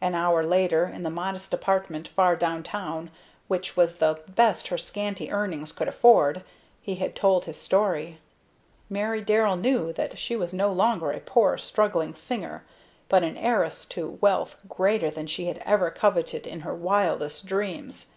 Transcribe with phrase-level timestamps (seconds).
[0.00, 3.10] An hour later, in the modest apartment far downtown,
[3.46, 6.42] which was the best her scanty earnings could afford,
[6.80, 8.18] he had told his story.
[8.88, 12.64] Mary Darrell knew that she was no longer a poor, struggling singer,
[13.10, 18.12] but an heiress to wealth greater than she had ever coveted in her wildest dreams.